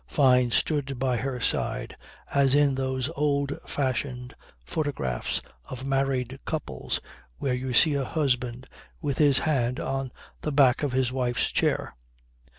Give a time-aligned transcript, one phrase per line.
[0.07, 1.95] Fyne stood by her side,
[2.33, 4.33] as in those old fashioned
[4.65, 6.99] photographs of married couples
[7.37, 8.67] where you see a husband
[8.99, 10.11] with his hand on
[10.41, 11.95] the back of his wife's chair.